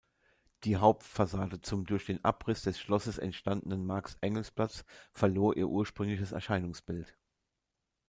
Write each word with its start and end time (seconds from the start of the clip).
Die 0.63 0.77
Hauptfassade 0.77 1.61
zum 1.61 1.85
durch 1.85 2.07
den 2.07 2.25
Abriss 2.25 2.63
des 2.63 2.79
Schlosses 2.79 3.19
entstandenen 3.19 3.85
Marx-Engels-Platz 3.85 4.83
verlor 5.11 5.55
ihr 5.55 5.67
ursprüngliches 5.67 6.31
Erscheinungsbild. 6.31 7.15